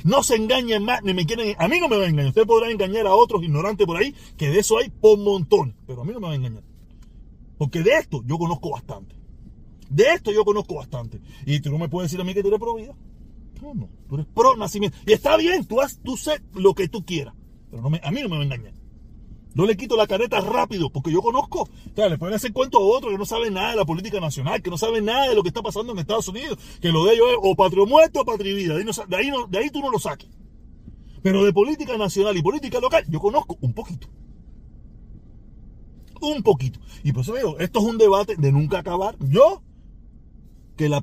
No 0.03 0.23
se 0.23 0.35
engañen 0.35 0.83
más, 0.83 1.01
ni 1.03 1.13
me 1.13 1.25
quieren. 1.25 1.55
A 1.57 1.67
mí 1.67 1.79
no 1.79 1.87
me 1.87 1.97
van 1.97 2.05
a 2.05 2.09
engañar. 2.09 2.29
Ustedes 2.29 2.47
podrán 2.47 2.71
engañar 2.71 3.07
a 3.07 3.15
otros 3.15 3.43
ignorantes 3.43 3.87
por 3.87 3.97
ahí, 3.97 4.13
que 4.37 4.49
de 4.49 4.59
eso 4.59 4.77
hay 4.77 4.89
por 4.89 5.17
montón. 5.17 5.75
Pero 5.87 6.01
a 6.01 6.05
mí 6.05 6.13
no 6.13 6.19
me 6.19 6.27
van 6.27 6.33
a 6.33 6.35
engañar. 6.35 6.63
Porque 7.57 7.81
de 7.81 7.91
esto 7.91 8.21
yo 8.25 8.37
conozco 8.37 8.71
bastante. 8.71 9.15
De 9.89 10.03
esto 10.13 10.31
yo 10.31 10.45
conozco 10.45 10.75
bastante. 10.75 11.19
Y 11.45 11.59
tú 11.61 11.71
no 11.71 11.79
me 11.79 11.89
puedes 11.89 12.11
decir 12.11 12.21
a 12.21 12.23
mí 12.23 12.33
que 12.33 12.41
tú 12.41 12.49
eres 12.49 12.59
pro. 12.59 12.77
No, 13.61 13.73
no, 13.73 13.89
tú 14.07 14.15
eres 14.15 14.27
pro 14.33 14.55
nacimiento. 14.55 14.97
Y 15.05 15.13
está 15.13 15.37
bien, 15.37 15.65
tú, 15.65 15.81
has, 15.81 15.99
tú 16.01 16.17
sé 16.17 16.41
lo 16.53 16.73
que 16.73 16.87
tú 16.87 17.05
quieras. 17.05 17.33
Pero 17.69 17.81
no 17.81 17.89
me, 17.89 17.99
a 18.03 18.11
mí 18.11 18.21
no 18.21 18.29
me 18.29 18.35
va 18.35 18.41
a 18.41 18.45
engañar. 18.45 18.73
No 19.53 19.65
le 19.65 19.75
quito 19.75 19.97
la 19.97 20.05
careta 20.05 20.39
rápido, 20.39 20.91
porque 20.91 21.11
yo 21.11 21.21
conozco. 21.21 21.61
O 21.61 21.95
sea, 21.95 22.09
le 22.09 22.19
pueden 22.19 22.35
hacer 22.35 22.53
cuento 22.53 22.77
a 22.77 22.81
otro 22.81 23.09
que 23.09 23.17
no 23.17 23.25
sabe 23.25 23.49
nada 23.49 23.71
de 23.71 23.77
la 23.77 23.85
política 23.85 24.19
nacional, 24.19 24.61
que 24.61 24.69
no 24.69 24.77
sabe 24.77 25.01
nada 25.01 25.29
de 25.29 25.35
lo 25.35 25.41
que 25.41 25.47
está 25.47 25.63
pasando 25.63 25.93
en 25.93 25.99
Estados 25.99 26.27
Unidos, 26.27 26.59
que 26.79 26.91
lo 26.91 27.05
de 27.05 27.15
ellos 27.15 27.27
es 27.31 27.37
o 27.41 27.55
patrio 27.55 27.87
muerto 27.87 28.21
o 28.21 28.25
patria 28.25 28.53
vida. 28.53 28.75
De 28.75 28.81
ahí, 29.15 29.29
ahí 29.29 29.31
de 29.49 29.57
ahí 29.57 29.69
tú 29.71 29.79
no 29.79 29.89
lo 29.89 29.97
saques. 29.97 30.29
Pero 31.23 31.43
de 31.43 31.51
política 31.53 31.97
nacional 31.97 32.37
y 32.37 32.43
política 32.43 32.79
local, 32.79 33.03
yo 33.09 33.19
conozco 33.19 33.57
un 33.61 33.73
poquito. 33.73 34.07
Un 36.21 36.43
poquito. 36.43 36.79
Y 37.03 37.11
por 37.11 37.23
eso 37.23 37.33
digo, 37.33 37.57
esto 37.59 37.79
es 37.79 37.85
un 37.85 37.97
debate 37.97 38.35
de 38.37 38.51
nunca 38.51 38.79
acabar. 38.79 39.17
Yo 39.19 39.63
que 40.77 40.87
la 40.87 41.01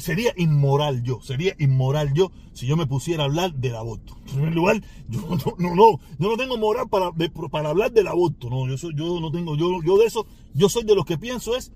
sería 0.00 0.34
inmoral 0.36 1.02
yo, 1.02 1.20
sería 1.22 1.54
inmoral 1.58 2.12
yo 2.12 2.32
si 2.52 2.66
yo 2.66 2.76
me 2.76 2.86
pusiera 2.86 3.22
a 3.22 3.26
hablar 3.26 3.54
del 3.54 3.76
aborto. 3.76 4.18
En 4.26 4.34
primer 4.34 4.54
lugar, 4.54 4.82
yo 5.08 5.20
no, 5.20 5.36
no, 5.58 5.74
no, 5.74 6.00
yo 6.18 6.28
no 6.28 6.36
tengo 6.36 6.58
moral 6.58 6.88
para, 6.88 7.12
para 7.50 7.68
hablar 7.70 7.92
del 7.92 8.08
aborto, 8.08 8.50
no, 8.50 8.68
yo 8.68 8.76
soy, 8.76 8.94
yo 8.94 9.20
no 9.20 9.30
tengo, 9.30 9.56
yo, 9.56 9.80
yo 9.82 9.96
de 9.96 10.06
eso, 10.06 10.26
yo 10.52 10.68
soy 10.68 10.84
de 10.84 10.96
los 10.96 11.04
que 11.04 11.16
pienso 11.16 11.56
es 11.56 11.72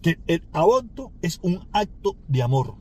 que 0.00 0.18
el 0.28 0.44
aborto 0.52 1.12
es 1.20 1.40
un 1.42 1.68
acto 1.72 2.16
de 2.28 2.42
amor. 2.42 2.76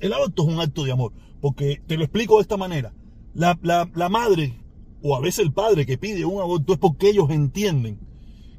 El 0.00 0.12
aborto 0.14 0.42
es 0.42 0.48
un 0.48 0.60
acto 0.60 0.82
de 0.82 0.92
amor, 0.92 1.12
porque 1.40 1.80
te 1.86 1.96
lo 1.96 2.04
explico 2.04 2.36
de 2.36 2.42
esta 2.42 2.56
manera. 2.56 2.92
La, 3.34 3.58
la, 3.62 3.88
la 3.94 4.08
madre, 4.08 4.58
o 5.02 5.14
a 5.14 5.20
veces 5.20 5.44
el 5.44 5.52
padre 5.52 5.86
que 5.86 5.98
pide 5.98 6.24
un 6.24 6.40
aborto 6.40 6.72
es 6.72 6.78
porque 6.78 7.10
ellos 7.10 7.30
entienden 7.30 8.00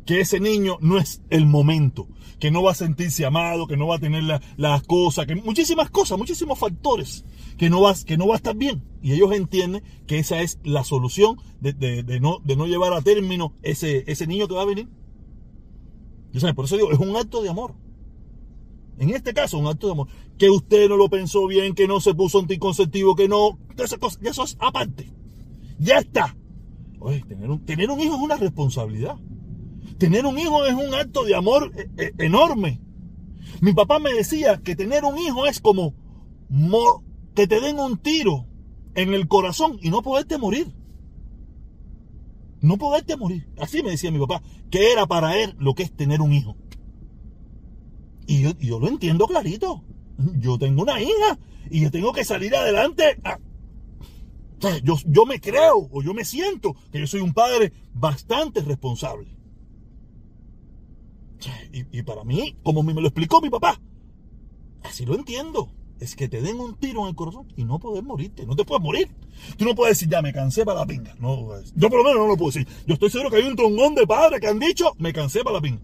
que 0.06 0.20
ese 0.20 0.40
niño 0.40 0.78
no 0.82 0.98
es 0.98 1.22
el 1.30 1.46
momento, 1.46 2.08
que 2.40 2.52
no 2.52 2.64
va 2.64 2.72
a 2.72 2.76
sentirse 2.76 3.26
amado, 3.26 3.68
que 3.68 3.78
no 3.78 3.88
va 3.88 3.96
a 3.96 4.00
tener 4.00 4.24
las 4.58 4.84
cosas, 4.84 5.26
que 5.26 5.36
muchísimas 5.36 5.90
cosas, 5.90 6.18
muchísimos 6.18 6.60
factores 6.60 7.26
que 7.58 7.70
no 7.70 7.82
va, 7.82 7.94
que 8.06 8.18
no 8.18 8.28
va 8.28 8.36
a 8.36 8.38
estar 8.38 8.56
bien. 8.56 8.84
Y 9.02 9.14
ellos 9.14 9.32
entienden 9.34 9.84
que 10.08 10.20
esa 10.20 10.42
es 10.42 10.60
la 10.64 10.84
solución 10.84 11.38
de, 11.62 11.74
no, 12.20 12.40
llevar 12.68 12.94
a 12.94 13.02
término 13.02 13.54
ese, 13.62 14.28
niño 14.28 14.48
que 14.48 14.56
va 14.56 14.64
a 14.64 14.66
venir. 14.66 14.88
Yo 16.32 16.54
por 16.56 16.66
eso 16.66 16.78
digo, 16.78 16.92
es 16.92 17.00
un 17.00 17.16
acto 17.16 17.42
de 17.42 17.50
amor. 17.50 17.76
En 18.98 19.10
este 19.10 19.34
caso, 19.34 19.58
un 19.58 19.68
acto 19.68 19.88
de 19.88 19.94
amor. 19.94 20.08
Que 20.38 20.50
usted 20.50 20.90
no 20.90 20.98
lo 20.98 21.10
pensó 21.10 21.48
bien, 21.48 21.76
que 21.76 21.88
no 21.88 22.00
se 22.00 22.14
puso 22.14 22.40
anticonceptivo, 22.40 23.16
que 23.16 23.28
no. 23.28 23.60
Esa 23.78 23.98
cosa, 23.98 24.20
eso 24.24 24.44
es 24.44 24.58
aparte. 24.60 25.12
Ya 25.80 26.00
está. 26.00 26.36
Oye, 27.00 27.24
tener 27.28 27.50
un, 27.50 27.66
tener 27.66 27.90
un 27.92 28.00
hijo 28.00 28.16
es 28.16 28.22
una 28.22 28.36
responsabilidad. 28.36 29.18
Tener 29.98 30.26
un 30.26 30.38
hijo 30.40 30.66
es 30.66 30.74
un 30.74 30.94
acto 30.94 31.24
de 31.24 31.36
amor 31.36 31.72
eh, 31.76 31.90
eh, 31.98 32.12
enorme. 32.20 32.82
Mi 33.62 33.74
papá 33.74 34.00
me 34.00 34.14
decía 34.14 34.58
que 34.58 34.76
tener 34.76 35.04
un 35.06 35.18
hijo 35.18 35.46
es 35.46 35.60
como 35.60 35.94
que 37.36 37.48
te 37.48 37.60
den 37.60 37.80
un 37.80 37.98
tiro 37.98 38.48
en 38.96 39.14
el 39.14 39.28
corazón 39.28 39.80
y 39.82 39.90
no 39.90 40.02
poderte 40.02 40.38
morir. 40.38 40.74
No 42.62 42.78
poderte 42.78 43.18
morir. 43.18 43.48
Así 43.58 43.84
me 43.84 43.92
decía 43.92 44.12
mi 44.12 44.20
papá, 44.20 44.42
que 44.70 44.92
era 44.92 45.06
para 45.06 45.38
él 45.38 45.56
lo 45.60 45.74
que 45.74 45.84
es 45.84 45.96
tener 45.96 46.22
un 46.22 46.34
hijo. 46.34 46.56
Y 48.26 48.42
yo, 48.42 48.80
lo 48.80 48.88
entiendo 48.88 49.28
clarito. 49.28 49.84
Yo 50.40 50.58
tengo 50.58 50.84
una 50.84 51.02
hija 51.02 51.40
y 51.70 51.82
yo 51.82 51.92
tengo 51.92 52.14
que 52.14 52.24
salir 52.24 52.56
adelante. 52.56 53.18
yo, 54.84 54.96
yo 55.06 55.26
me 55.26 55.40
creo 55.42 55.90
o 55.92 56.02
yo 56.02 56.14
me 56.14 56.24
siento 56.24 56.76
que 56.92 57.00
yo 57.00 57.08
soy 57.08 57.22
un 57.22 57.34
padre 57.34 57.74
bastante 57.94 58.62
responsable. 58.62 59.33
Y, 61.72 62.04
para 62.04 62.24
mí, 62.24 62.56
como 62.64 62.84
me 62.84 62.94
lo 62.94 63.08
explicó 63.08 63.42
mi 63.42 63.50
papá, 63.50 63.80
así 64.84 65.06
lo 65.06 65.16
entiendo 65.16 65.70
es 66.00 66.16
que 66.16 66.28
te 66.28 66.42
den 66.42 66.60
un 66.60 66.76
tiro 66.76 67.04
en 67.04 67.10
el 67.10 67.16
corazón 67.16 67.48
y 67.56 67.64
no 67.64 67.80
poder 67.80 68.04
morirte. 68.04 68.46
No 68.46 68.56
te 68.56 68.66
puedes 68.66 68.84
morir. 68.84 69.10
Tú 69.58 69.66
no 69.66 69.74
puedes 69.74 69.98
decir, 69.98 70.10
ya 70.10 70.22
me 70.22 70.34
cansé 70.34 70.66
para 70.66 70.82
la 70.82 70.86
pinga. 70.86 71.16
No, 71.20 71.48
yo 71.76 71.90
por 71.90 72.00
lo 72.00 72.04
menos 72.04 72.20
no 72.20 72.28
lo 72.28 72.38
puedo 72.38 72.52
decir. 72.52 72.68
Yo 72.86 72.96
estoy 72.96 73.10
seguro 73.10 73.30
que 73.30 73.38
hay 73.38 73.44
un 73.44 73.56
tongón 73.56 73.96
de 73.96 74.06
padres 74.06 74.42
que 74.42 74.48
han 74.48 74.60
dicho, 74.60 74.92
me 74.98 75.14
cansé 75.14 75.44
para 75.44 75.56
la 75.56 75.62
pinga. 75.62 75.82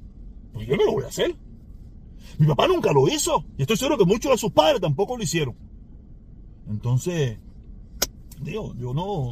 Pues 0.53 0.67
yo 0.67 0.75
no 0.75 0.85
lo 0.85 0.91
voy 0.93 1.03
a 1.03 1.07
hacer. 1.07 1.35
Mi 2.37 2.47
papá 2.47 2.67
nunca 2.67 2.91
lo 2.91 3.07
hizo. 3.07 3.45
Y 3.57 3.61
estoy 3.61 3.77
seguro 3.77 3.97
que 3.97 4.05
muchos 4.05 4.31
de 4.31 4.37
sus 4.37 4.51
padres 4.51 4.81
tampoco 4.81 5.15
lo 5.15 5.23
hicieron. 5.23 5.55
Entonces, 6.69 7.39
digo, 8.41 8.73
yo 8.75 8.93
no. 8.93 9.31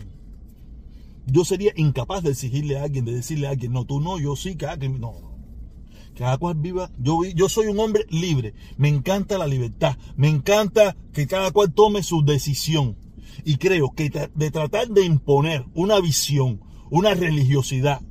Yo 1.26 1.44
sería 1.44 1.74
incapaz 1.76 2.24
de 2.24 2.32
exigirle 2.32 2.80
a 2.80 2.84
alguien, 2.84 3.04
de 3.04 3.14
decirle 3.14 3.48
a 3.48 3.50
alguien, 3.50 3.74
no, 3.74 3.86
tú 3.86 4.00
no, 4.00 4.20
yo 4.20 4.36
sí, 4.38 4.56
que 4.56 4.66
alguien. 4.66 5.02
No, 5.02 5.14
cada 6.18 6.38
cual 6.38 6.56
viva. 6.56 6.90
Yo, 6.98 7.24
yo 7.24 7.48
soy 7.48 7.68
un 7.68 7.80
hombre 7.80 8.06
libre. 8.10 8.54
Me 8.76 8.90
encanta 8.90 9.38
la 9.38 9.48
libertad. 9.48 9.98
Me 10.16 10.28
encanta 10.28 10.98
que 11.14 11.28
cada 11.28 11.52
cual 11.52 11.74
tome 11.74 12.04
su 12.04 12.26
decisión. 12.26 12.98
Y 13.46 13.58
creo 13.58 13.94
que 13.94 14.10
de 14.34 14.52
tratar 14.52 14.88
de 14.90 15.06
imponer 15.06 15.66
una 15.76 16.00
visión, 16.00 16.62
una 16.90 17.14
religiosidad 17.14 18.02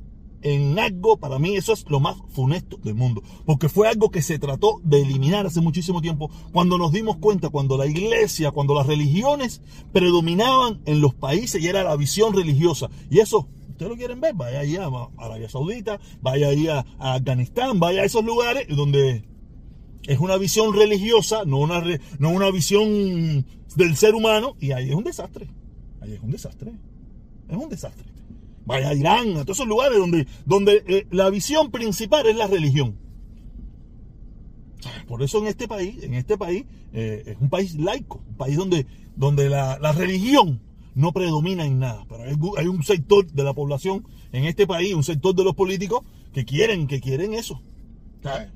en 0.41 0.77
algo, 0.79 1.17
para 1.17 1.39
mí 1.39 1.55
eso 1.57 1.73
es 1.73 1.85
lo 1.89 1.99
más 1.99 2.17
funesto 2.29 2.77
del 2.77 2.95
mundo. 2.95 3.21
Porque 3.45 3.67
fue 3.67 3.89
algo 3.89 4.09
que 4.09 4.21
se 4.21 4.39
trató 4.39 4.79
de 4.83 5.01
eliminar 5.01 5.45
hace 5.45 5.59
muchísimo 5.59 6.01
tiempo, 6.01 6.31
cuando 6.53 6.77
nos 6.77 6.93
dimos 6.93 7.17
cuenta, 7.17 7.49
cuando 7.49 7.77
la 7.77 7.87
iglesia, 7.87 8.51
cuando 8.51 8.73
las 8.73 8.87
religiones 8.87 9.61
predominaban 9.91 10.81
en 10.85 11.01
los 11.01 11.13
países 11.13 11.61
y 11.61 11.67
era 11.67 11.83
la 11.83 11.97
visión 11.97 12.33
religiosa. 12.33 12.89
Y 13.09 13.19
eso 13.19 13.49
ustedes 13.77 13.91
lo 13.91 13.95
quieren 13.95 14.19
ver, 14.19 14.33
vaya 14.33 14.61
ahí 14.61 14.75
a 14.75 14.89
Arabia 15.17 15.47
Saudita, 15.47 15.99
vaya 16.19 16.47
ahí 16.47 16.67
a, 16.67 16.83
Afganistán, 16.97 17.79
vaya 17.79 18.01
a 18.01 18.05
esos 18.05 18.25
lugares 18.25 18.67
donde 18.75 19.23
es 20.07 20.19
una 20.19 20.37
visión 20.37 20.73
religiosa, 20.73 21.43
no 21.45 21.59
una, 21.59 21.83
no 22.17 22.29
una 22.31 22.49
visión 22.49 23.45
del 23.75 23.95
ser 23.95 24.15
humano, 24.15 24.55
y 24.59 24.71
ahí 24.71 24.89
es 24.89 24.95
un 24.95 25.03
desastre. 25.03 25.47
Ahí 26.01 26.13
es 26.13 26.19
un 26.23 26.31
desastre. 26.31 26.71
Es 27.47 27.55
un 27.55 27.69
desastre. 27.69 28.07
Vaya 28.65 28.89
a 28.89 28.95
Irán, 28.95 29.37
a 29.37 29.43
todos 29.43 29.57
esos 29.57 29.67
lugares 29.67 29.99
donde, 29.99 30.25
donde 30.45 30.83
eh, 30.87 31.05
la 31.11 31.29
visión 31.29 31.69
principal 31.69 32.25
es 32.25 32.35
la 32.35 32.47
religión. 32.47 32.97
Por 35.07 35.21
eso 35.21 35.37
en 35.37 35.47
este 35.47 35.67
país, 35.67 36.01
en 36.01 36.15
este 36.15 36.35
país, 36.35 36.65
eh, 36.93 37.23
es 37.27 37.37
un 37.39 37.49
país 37.49 37.75
laico, 37.75 38.23
un 38.27 38.37
país 38.37 38.57
donde, 38.57 38.87
donde 39.15 39.49
la, 39.49 39.77
la 39.77 39.91
religión 39.91 40.61
no 40.97 41.11
predomina 41.11 41.63
en 41.63 41.77
nada. 41.77 42.05
Pero 42.09 42.23
hay, 42.57 42.67
un 42.67 42.83
sector 42.83 43.27
de 43.27 43.43
la 43.43 43.53
población 43.53 44.05
en 44.31 44.45
este 44.45 44.65
país, 44.65 44.95
un 44.95 45.03
sector 45.03 45.35
de 45.35 45.43
los 45.43 45.53
políticos 45.53 46.01
que 46.33 46.43
quieren, 46.43 46.87
que 46.87 46.99
quieren 46.99 47.35
eso. 47.35 47.61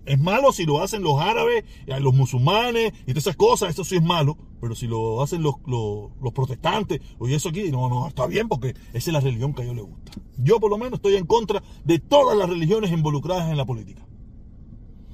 es 0.07 0.19
malo 0.19 0.51
si 0.51 0.65
lo 0.65 0.81
hacen 0.81 1.03
los 1.03 1.19
árabes, 1.19 1.63
eh, 1.86 2.00
los 2.00 2.15
musulmanes 2.15 2.93
y 3.03 3.12
todas 3.12 3.27
esas 3.27 3.36
cosas, 3.36 3.69
eso 3.69 3.83
sí 3.83 3.98
es 3.98 4.01
malo, 4.01 4.39
pero 4.60 4.74
si 4.74 4.88
lo 4.88 5.21
hacen 5.21 5.43
los, 5.43 5.55
los, 5.67 6.33
protestantes, 6.33 7.00
oye, 7.19 7.36
eso 7.36 7.50
aquí, 7.50 7.71
no, 7.71 7.88
no, 7.89 8.07
está 8.07 8.25
bien 8.25 8.48
porque 8.48 8.69
esa 8.91 9.12
es 9.12 9.13
la 9.13 9.19
religión 9.19 9.53
que 9.53 9.62
a 9.62 9.65
ellos 9.65 9.75
les 9.75 9.86
gusta. 9.86 10.12
Yo 10.38 10.60
por 10.60 10.71
lo 10.71 10.79
menos 10.79 10.93
estoy 10.93 11.17
en 11.17 11.27
contra 11.27 11.62
de 11.86 12.00
todas 12.00 12.36
las 12.36 12.50
religiones 12.50 12.91
involucradas 12.91 13.51
en 13.51 13.57
la 13.57 13.65
política. 13.65 14.03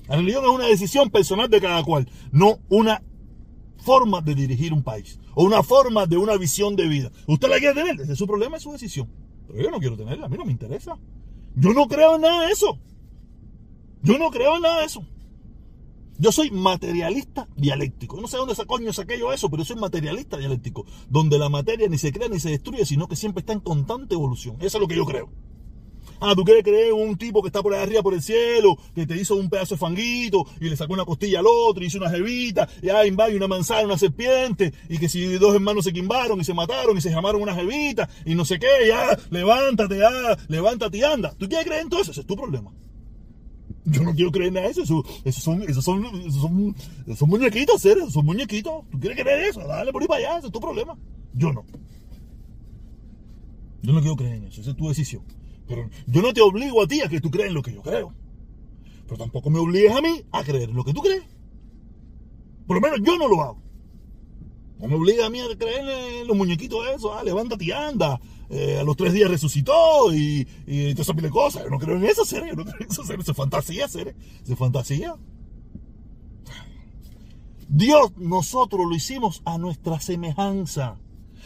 La 0.07 0.15
religión 0.15 0.46
es 0.46 0.50
una 0.50 0.67
decisión 0.67 1.10
personal 1.10 1.50
de 1.50 1.60
cada 1.60 1.84
cual, 1.84 2.10
no 2.31 2.60
una 2.69 3.03
forma 3.77 4.22
de 4.22 4.36
dirigir 4.36 4.74
un 4.74 4.84
país 4.84 5.19
o 5.36 5.43
una 5.43 5.63
forma 5.63 6.05
de 6.05 6.17
una 6.17 6.38
visión 6.38 6.75
de 6.75 6.88
vida. 6.88 7.12
Usted 7.27 7.50
la 7.50 7.60
quiere 7.60 7.74
tener, 7.74 8.01
ese 8.01 8.13
es 8.13 8.17
su 8.17 8.27
problema, 8.27 8.57
es 8.57 8.63
su 8.63 8.72
decisión. 8.72 9.10
Pero 9.48 9.63
yo 9.63 9.72
no 9.72 9.79
quiero 9.79 9.96
tenerla, 9.96 10.25
a 10.25 10.29
mí 10.29 10.38
no 10.38 10.46
me 10.46 10.51
interesa. 10.51 10.98
Yo 11.55 11.74
no 11.74 11.88
creo 11.88 12.15
en 12.15 12.22
nada 12.22 12.46
de 12.46 12.51
eso. 12.51 12.77
Yo 14.03 14.17
no 14.17 14.29
creo 14.29 14.57
en 14.57 14.62
nada 14.62 14.79
de 14.79 14.86
eso. 14.86 15.05
Yo 16.19 16.31
soy 16.31 16.50
materialista 16.50 17.48
dialéctico. 17.55 18.19
No 18.19 18.27
sé 18.27 18.38
dónde 18.38 18.55
coño 18.65 18.91
saqué 18.91 19.19
yo 19.19 19.31
eso, 19.31 19.50
pero 19.50 19.63
soy 19.63 19.75
materialista 19.75 20.38
dialéctico. 20.38 20.86
Donde 21.10 21.38
la 21.38 21.50
materia 21.50 21.88
ni 21.88 21.98
se 21.98 22.12
crea 22.12 22.27
ni 22.27 22.39
se 22.39 22.50
destruye, 22.50 22.86
sino 22.86 23.07
que 23.07 23.15
siempre 23.15 23.41
está 23.41 23.53
en 23.53 23.60
constante 23.60 24.15
evolución. 24.15 24.55
Eso 24.60 24.77
es 24.77 24.81
lo 24.81 24.88
que 24.88 24.96
yo 24.96 25.05
creo. 25.05 25.29
Ah, 26.19 26.33
tú 26.36 26.43
quieres 26.43 26.63
creer 26.63 26.93
un 26.93 27.17
tipo 27.17 27.41
que 27.41 27.47
está 27.47 27.62
por 27.62 27.74
ahí 27.74 27.81
arriba 27.81 28.01
por 28.01 28.13
el 28.13 28.21
cielo, 28.21 28.77
que 28.95 29.05
te 29.05 29.15
hizo 29.15 29.36
un 29.36 29.50
pedazo 29.50 29.75
de 29.75 29.79
fanguito 29.79 30.45
y 30.59 30.69
le 30.69 30.75
sacó 30.75 30.93
una 30.93 31.05
costilla 31.05 31.39
al 31.39 31.45
otro, 31.47 31.83
y 31.83 31.88
hizo 31.88 31.97
una 31.97 32.09
jevita, 32.09 32.67
y 32.81 32.89
ah, 32.89 33.05
y 33.05 33.36
una 33.36 33.47
manzana, 33.47 33.86
una 33.86 33.97
serpiente, 33.97 34.74
y 34.89 34.97
que 34.97 35.09
si 35.09 35.25
dos 35.38 35.53
hermanos 35.53 35.86
se 35.86 35.93
quimbaron 35.93 36.39
y 36.39 36.43
se 36.43 36.53
mataron 36.53 36.97
y 36.97 37.01
se 37.01 37.09
llamaron 37.09 37.41
una 37.41 37.55
jevita, 37.55 38.09
y 38.25 38.36
no 38.36 38.45
sé 38.45 38.59
qué, 38.59 38.88
ya, 38.88 39.17
levántate, 39.29 39.97
ya, 39.97 40.38
levántate 40.47 40.97
y 40.97 41.03
anda. 41.03 41.33
¿Tú 41.38 41.47
quieres 41.47 41.65
creer 41.65 41.81
en 41.83 41.89
todo 41.89 42.01
eso? 42.01 42.12
Ese 42.12 42.21
es 42.21 42.27
tu 42.27 42.36
problema. 42.36 42.71
Yo 43.86 44.03
no 44.03 44.13
quiero 44.13 44.31
creer 44.31 44.55
en 44.57 44.65
eso, 44.65 44.81
esos, 45.24 45.43
son, 45.43 45.63
esos 45.63 45.83
son, 45.83 46.05
esos 46.05 46.41
son, 46.41 46.75
esos 47.07 47.27
muñequitos, 47.27 47.81
son 47.81 48.25
muñequitos. 48.25 48.83
¿Tú 48.91 49.00
quieres 49.00 49.17
creer 49.17 49.50
eso? 49.50 49.62
Dale 49.62 49.93
por 49.93 50.01
ahí 50.01 50.07
para 50.07 50.19
allá, 50.19 50.38
ese 50.39 50.47
es 50.47 50.53
tu 50.53 50.59
problema. 50.59 50.97
Yo 51.33 51.53
no. 51.53 51.63
Yo 53.81 53.93
no 53.93 54.01
quiero 54.01 54.17
creer 54.17 54.36
en 54.36 54.43
eso, 54.45 54.59
esa 54.59 54.71
es 54.71 54.75
tu 54.75 54.89
decisión. 54.89 55.24
Pero 55.67 55.89
yo 56.05 56.21
no 56.21 56.33
te 56.33 56.41
obligo 56.41 56.81
a 56.81 56.88
ti 56.88 57.01
a 57.01 57.09
que 57.09 57.21
tú 57.21 57.29
creas 57.29 57.50
en 57.50 57.55
lo 57.55 57.62
que 57.62 57.74
yo 57.74 57.81
creo. 57.81 58.13
Pero 59.05 59.17
tampoco 59.17 59.50
me 59.50 59.59
obligues 59.59 59.91
a 59.91 60.01
mí 60.01 60.24
a 60.31 60.43
creer 60.43 60.69
en 60.69 60.75
lo 60.75 60.83
que 60.83 60.93
tú 60.93 61.01
crees. 61.01 61.24
Por 62.65 62.75
lo 62.75 62.81
menos 62.81 63.00
yo 63.01 63.17
no 63.17 63.27
lo 63.27 63.41
hago. 63.41 63.67
No 64.79 64.88
me 64.88 64.95
obliga 64.95 65.25
a 65.25 65.29
mí 65.29 65.39
a 65.39 65.57
creer 65.57 66.19
en 66.19 66.27
los 66.27 66.38
muñequitos 66.38 66.86
esos. 66.95 67.12
Ah, 67.15 67.24
levántate 67.24 67.65
y 67.65 67.71
anda. 67.71 68.19
Eh, 68.50 68.77
a 68.79 68.83
los 68.83 68.95
tres 68.95 69.12
días 69.12 69.29
resucitó 69.29 70.13
y, 70.13 70.47
y 70.67 70.93
te 70.93 71.13
de 71.13 71.29
cosas. 71.29 71.63
Yo 71.63 71.69
no 71.69 71.79
creo 71.79 71.97
en 71.97 72.05
eso, 72.05 72.24
serio. 72.25 72.50
Yo 72.50 72.55
no 72.55 72.63
creo 72.63 72.77
en 72.81 72.88
eso, 72.88 73.03
serio. 73.03 73.21
Eso 73.21 73.31
es 73.31 73.38
fantasía, 73.38 73.88
serio. 73.88 74.13
Eso 74.43 74.53
es 74.53 74.59
fantasía. 74.59 75.15
Dios, 77.69 78.15
nosotros 78.17 78.86
lo 78.88 78.95
hicimos 78.95 79.41
a 79.45 79.57
nuestra 79.57 80.00
semejanza, 80.00 81.00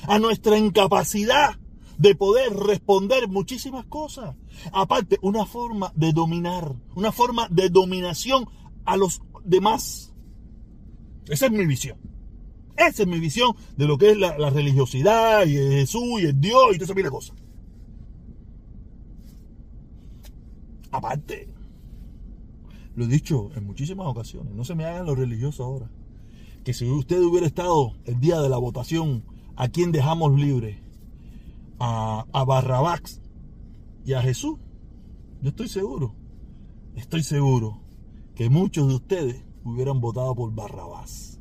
a 0.08 0.20
nuestra 0.20 0.58
incapacidad 0.58 1.61
de 2.02 2.16
poder 2.16 2.52
responder 2.52 3.28
muchísimas 3.28 3.86
cosas. 3.86 4.36
Aparte, 4.74 5.20
una 5.22 5.46
forma 5.46 5.92
de 5.96 6.12
dominar, 6.14 6.76
una 6.96 7.12
forma 7.12 7.48
de 7.50 7.70
dominación 7.70 8.50
a 8.86 8.98
los 8.98 9.22
demás. 9.46 10.12
Esa 11.28 11.46
es 11.46 11.52
mi 11.52 11.64
visión. 11.68 12.00
Esa 12.76 13.04
es 13.04 13.08
mi 13.08 13.20
visión 13.20 13.56
de 13.78 13.86
lo 13.86 14.00
que 14.00 14.12
es 14.12 14.18
la, 14.18 14.50
religiosidad 14.50 15.46
y 15.46 15.54
Jesús 15.54 16.22
y 16.22 16.26
el 16.26 16.42
Dios 16.42 16.70
y 16.72 16.80
toda 16.80 16.86
esa 16.86 16.94
de 16.96 17.10
cosas. 17.12 17.38
Aparte, 20.90 21.50
lo 22.96 23.06
he 23.06 23.08
dicho 23.08 23.52
en 23.56 23.68
muchísimas 23.68 24.08
ocasiones, 24.08 24.56
no 24.56 24.66
se 24.66 24.74
me 24.74 24.86
hagan 24.86 25.06
los 25.06 25.20
religiosos 25.20 25.60
ahora. 25.64 25.92
Que 26.64 26.74
si 26.74 26.90
usted 26.90 27.22
hubiera 27.22 27.46
estado 27.46 27.94
el 28.06 28.20
día 28.20 28.42
de 28.42 28.50
la 28.50 28.58
votación, 28.58 29.24
¿a 29.56 29.70
quién 29.70 29.92
dejamos 29.92 30.34
libre? 30.34 30.82
A, 31.82 32.44
Barrabás 32.46 33.22
y 34.06 34.14
a 34.14 34.22
Jesús, 34.22 34.60
yo 35.42 35.50
estoy 35.50 35.68
seguro, 35.68 36.16
estoy 36.96 37.24
seguro 37.24 37.82
que 38.36 38.50
muchos 38.50 38.88
de 38.88 38.96
ustedes 38.96 39.44
hubieran 39.64 40.00
votado 40.00 40.36
por 40.36 40.54
Barrabás. 40.54 41.40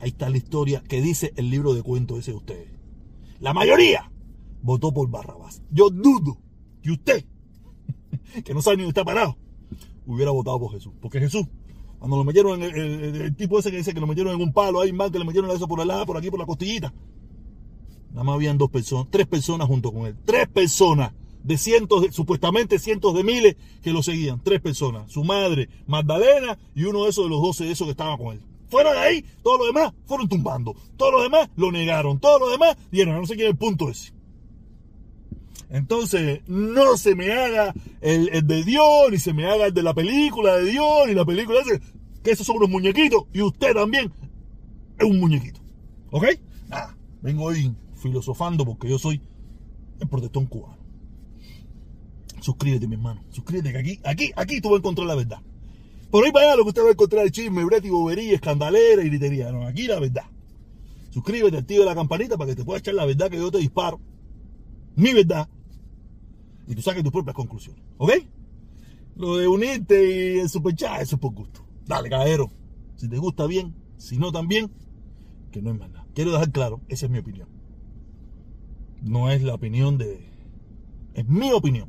Ahí 0.00 0.10
está 0.10 0.30
la 0.30 0.38
historia 0.38 0.82
que 0.88 1.02
dice 1.02 1.32
el 1.36 1.50
libro 1.50 1.74
de 1.74 1.82
cuentos 1.82 2.18
ese 2.18 2.30
de 2.30 2.38
ustedes. 2.38 2.70
La 3.38 3.52
mayoría 3.52 4.10
votó 4.62 4.92
por 4.92 5.10
Barrabás. 5.10 5.62
Yo 5.70 5.90
dudo 5.90 6.38
que 6.82 6.92
usted, 6.92 7.24
que 8.44 8.54
no 8.54 8.62
sabe 8.62 8.78
ni 8.78 8.82
dónde 8.84 9.00
está 9.00 9.04
parado, 9.04 9.36
hubiera 10.06 10.30
votado 10.30 10.58
por 10.58 10.72
Jesús. 10.72 10.94
Porque 11.00 11.20
Jesús 11.20 11.46
Cuando 11.98 12.16
lo 12.16 12.24
metieron 12.24 12.62
en 12.62 12.74
el, 12.74 13.16
el, 13.16 13.36
tipo 13.36 13.58
ese 13.58 13.70
que 13.70 13.76
dice 13.76 13.92
que 13.92 14.00
lo 14.00 14.06
metieron 14.06 14.34
en 14.34 14.40
un 14.40 14.54
palo, 14.54 14.80
hay 14.80 14.92
más 14.92 15.10
que 15.10 15.18
le 15.18 15.26
metieron 15.26 15.50
eso 15.50 15.68
por 15.68 15.84
lado, 15.84 16.06
por 16.06 16.16
aquí, 16.16 16.30
por 16.30 16.40
la 16.40 16.46
costillita. 16.46 16.94
Nada 18.10 18.24
más 18.24 18.34
habían 18.34 18.58
dos 18.58 18.70
personas, 18.70 19.06
tres 19.10 19.26
personas 19.26 19.66
junto 19.68 19.92
con 19.92 20.06
él. 20.06 20.16
Tres 20.24 20.48
personas 20.48 21.12
de 21.42 21.56
cientos, 21.56 22.02
de, 22.02 22.12
supuestamente 22.12 22.78
cientos 22.78 23.14
de 23.14 23.24
miles 23.24 23.56
que 23.82 23.92
lo 23.92 24.02
seguían. 24.02 24.42
Tres 24.42 24.60
personas. 24.60 25.10
Su 25.10 25.24
madre, 25.24 25.68
Magdalena, 25.86 26.58
y 26.74 26.84
uno 26.84 27.04
de 27.04 27.10
esos 27.10 27.24
de 27.24 27.30
los 27.30 27.40
doce 27.40 27.64
de 27.64 27.72
esos 27.72 27.86
que 27.86 27.92
estaban 27.92 28.18
con 28.18 28.34
él. 28.34 28.40
Fuera 28.68 28.92
de 28.92 28.98
ahí, 28.98 29.24
todos 29.42 29.58
los 29.58 29.66
demás 29.68 29.92
fueron 30.06 30.28
tumbando. 30.28 30.74
Todos 30.96 31.12
los 31.12 31.22
demás 31.22 31.48
lo 31.56 31.72
negaron. 31.72 32.20
Todos 32.20 32.40
los 32.40 32.50
demás 32.50 32.76
dieron, 32.90 33.16
no 33.16 33.26
sé 33.26 33.34
quién 33.34 33.46
es 33.46 33.52
el 33.52 33.58
punto 33.58 33.88
ese. 33.88 34.12
Entonces, 35.70 36.40
no 36.48 36.96
se 36.96 37.14
me 37.14 37.32
haga 37.32 37.72
el, 38.00 38.46
de 38.46 38.64
Dios, 38.64 39.10
ni 39.10 39.18
se 39.18 39.32
me 39.32 39.46
haga 39.46 39.66
el 39.66 39.74
de 39.74 39.84
la 39.84 39.94
película 39.94 40.56
de 40.56 40.70
Dios, 40.70 41.06
ni 41.06 41.14
la 41.14 41.24
película 41.24 41.60
ese, 41.60 41.80
que 42.24 42.32
esos 42.32 42.44
son 42.44 42.56
unos 42.56 42.70
muñequitos, 42.70 43.24
y 43.32 43.40
usted 43.40 43.72
también 43.72 44.12
es 44.98 45.06
un 45.06 45.20
muñequito. 45.20 45.60
¿Ok? 46.10 46.26
Nada, 46.68 46.96
vengo 47.22 47.44
hoy 47.44 47.72
filosofando 48.00 48.64
porque 48.64 48.88
yo 48.88 48.98
soy 48.98 49.20
el 50.00 50.08
protestón 50.08 50.46
cubano. 50.46 50.78
Suscríbete, 52.40 52.88
mi 52.88 52.94
hermano. 52.94 53.22
Suscríbete 53.30 53.72
que 53.72 53.78
aquí, 53.78 54.00
aquí, 54.04 54.32
aquí 54.34 54.60
tú 54.60 54.68
vas 54.68 54.76
a 54.76 54.78
encontrar 54.78 55.06
la 55.06 55.14
verdad. 55.14 55.38
Por 56.10 56.24
ahí 56.24 56.32
para 56.32 56.46
allá 56.46 56.56
lo 56.56 56.64
que 56.64 56.70
usted 56.70 56.82
va 56.82 56.88
a 56.88 56.92
encontrar 56.92 57.26
es 57.26 57.32
chisme, 57.32 57.64
brete, 57.64 57.90
bobería, 57.90 58.34
escandalera 58.34 59.02
y 59.02 59.08
gritería. 59.08 59.52
No, 59.52 59.66
aquí 59.66 59.86
la 59.86 60.00
verdad. 60.00 60.24
Suscríbete, 61.10 61.58
activa 61.58 61.84
la 61.84 61.94
campanita 61.94 62.36
para 62.36 62.50
que 62.50 62.56
te 62.56 62.64
pueda 62.64 62.78
echar 62.78 62.94
la 62.94 63.04
verdad 63.04 63.30
que 63.30 63.36
yo 63.36 63.50
te 63.50 63.58
disparo. 63.58 64.00
Mi 64.96 65.12
verdad 65.12 65.48
y 66.70 66.74
tú 66.76 66.82
saques 66.82 67.02
tus 67.02 67.12
propias 67.12 67.34
conclusiones. 67.34 67.82
¿Ok? 67.98 68.12
Lo 69.16 69.36
de 69.36 69.48
unirte 69.48 70.36
y 70.36 70.38
el 70.38 70.48
superchat, 70.48 71.02
eso 71.02 71.16
es 71.16 71.20
por 71.20 71.32
gusto. 71.32 71.66
Dale, 71.84 72.08
caballero. 72.08 72.48
Si 72.94 73.08
te 73.08 73.18
gusta 73.18 73.46
bien, 73.46 73.74
si 73.96 74.18
no 74.18 74.30
también, 74.30 74.70
que 75.50 75.60
no 75.60 75.72
es 75.72 75.78
más 75.78 75.90
nada. 75.90 76.06
Quiero 76.14 76.30
dejar 76.30 76.52
claro, 76.52 76.80
esa 76.88 77.06
es 77.06 77.12
mi 77.12 77.18
opinión. 77.18 77.48
No 79.02 79.30
es 79.30 79.42
la 79.42 79.54
opinión 79.54 79.98
de. 79.98 80.20
Es 81.14 81.26
mi 81.26 81.52
opinión. 81.52 81.88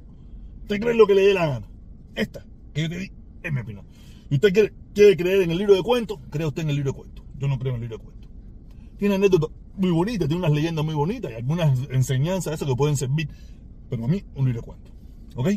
Usted 0.63 0.79
cree 0.79 0.93
lo 0.93 1.07
que 1.07 1.15
le 1.15 1.21
dé 1.21 1.33
la 1.33 1.47
gana. 1.47 1.67
Esta, 2.15 2.45
que 2.73 2.83
yo 2.83 2.89
te 2.89 2.97
di, 2.97 3.11
es 3.43 3.53
mi 3.53 3.61
opinión. 3.61 3.85
Y 4.29 4.35
usted 4.35 4.53
quiere, 4.93 5.17
creer 5.17 5.41
en 5.41 5.51
el 5.51 5.57
libro 5.57 5.75
de 5.75 5.83
cuentos, 5.83 6.19
crea 6.29 6.47
usted 6.47 6.63
en 6.63 6.69
el 6.69 6.75
libro 6.75 6.91
de 6.91 6.97
cuentos. 6.97 7.25
Yo 7.37 7.47
no 7.47 7.59
creo 7.59 7.75
en 7.75 7.83
el 7.83 7.89
libro 7.89 7.97
de 7.97 8.03
cuentos. 8.03 8.31
Tiene 8.97 9.15
anécdotas 9.15 9.49
muy 9.75 9.91
bonitas, 9.91 10.27
tiene 10.27 10.39
unas 10.39 10.51
leyendas 10.51 10.85
muy 10.85 10.95
bonitas 10.95 11.31
y 11.31 11.35
algunas 11.35 11.89
enseñanzas, 11.89 12.53
esas 12.53 12.67
que 12.67 12.75
pueden 12.75 12.97
servir 12.97 13.29
pero 13.91 14.05
a 14.05 14.07
mí 14.07 14.23
un 14.35 14.45
libro 14.45 14.61
de 14.61 14.65
cuento. 14.65 14.91
¿Ok? 15.35 15.49